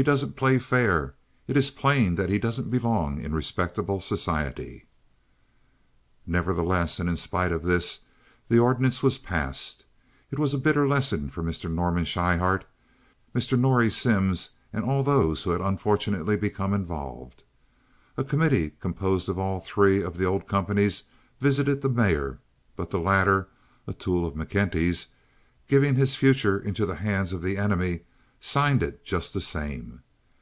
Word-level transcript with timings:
"He 0.00 0.04
doesn't 0.04 0.36
play 0.36 0.58
fair. 0.60 1.14
It 1.48 1.56
is 1.56 1.72
plain 1.72 2.14
that 2.14 2.28
he 2.30 2.38
doesn't 2.38 2.70
belong 2.70 3.20
in 3.20 3.34
respectable 3.34 4.00
society." 4.00 4.86
Nevertheless, 6.24 7.00
and 7.00 7.08
in 7.08 7.16
spite 7.16 7.50
of 7.50 7.64
this, 7.64 8.04
the 8.48 8.60
ordinance 8.60 9.02
was 9.02 9.18
passed. 9.18 9.84
It 10.30 10.38
was 10.38 10.54
a 10.54 10.58
bitter 10.58 10.86
lesson 10.86 11.30
for 11.30 11.42
Mr. 11.42 11.68
Norman 11.68 12.04
Schryhart, 12.04 12.64
Mr. 13.34 13.58
Norrie 13.58 13.90
Simms, 13.90 14.50
and 14.72 14.84
all 14.84 15.02
those 15.02 15.42
who 15.42 15.50
had 15.50 15.60
unfortunately 15.60 16.36
become 16.36 16.72
involved. 16.72 17.42
A 18.16 18.22
committee 18.22 18.74
composed 18.78 19.28
of 19.28 19.36
all 19.36 19.58
three 19.58 20.00
of 20.00 20.16
the 20.16 20.24
old 20.24 20.46
companies 20.46 21.02
visited 21.40 21.82
the 21.82 21.88
mayor; 21.88 22.38
but 22.76 22.90
the 22.90 23.00
latter, 23.00 23.48
a 23.88 23.92
tool 23.92 24.24
of 24.24 24.34
McKenty, 24.34 25.06
giving 25.66 25.96
his 25.96 26.14
future 26.14 26.56
into 26.56 26.86
the 26.86 26.94
hands 26.94 27.32
of 27.32 27.42
the 27.42 27.56
enemy, 27.56 28.02
signed 28.40 28.84
it 28.84 29.04
just 29.04 29.34
the 29.34 29.40
same. 29.40 30.00